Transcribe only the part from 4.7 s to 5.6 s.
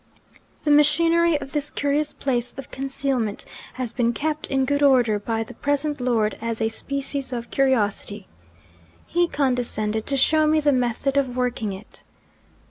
order by the